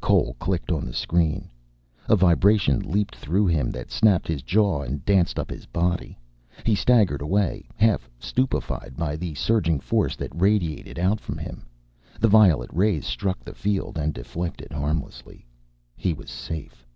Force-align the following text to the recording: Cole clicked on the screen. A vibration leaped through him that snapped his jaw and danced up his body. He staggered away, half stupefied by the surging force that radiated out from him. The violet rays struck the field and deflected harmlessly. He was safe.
Cole 0.00 0.36
clicked 0.38 0.70
on 0.70 0.84
the 0.86 0.92
screen. 0.92 1.50
A 2.08 2.14
vibration 2.14 2.78
leaped 2.78 3.16
through 3.16 3.48
him 3.48 3.72
that 3.72 3.90
snapped 3.90 4.28
his 4.28 4.40
jaw 4.42 4.82
and 4.82 5.04
danced 5.04 5.36
up 5.36 5.50
his 5.50 5.66
body. 5.66 6.16
He 6.64 6.76
staggered 6.76 7.20
away, 7.20 7.68
half 7.74 8.08
stupefied 8.20 8.94
by 8.96 9.16
the 9.16 9.34
surging 9.34 9.80
force 9.80 10.14
that 10.14 10.30
radiated 10.32 10.96
out 11.00 11.18
from 11.18 11.38
him. 11.38 11.64
The 12.20 12.28
violet 12.28 12.70
rays 12.72 13.04
struck 13.04 13.44
the 13.44 13.52
field 13.52 13.98
and 13.98 14.14
deflected 14.14 14.70
harmlessly. 14.70 15.44
He 15.96 16.12
was 16.14 16.30
safe. 16.30 16.86